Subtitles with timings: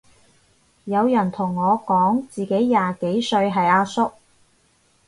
[0.85, 4.11] 有人同我講自己廿幾歲係阿叔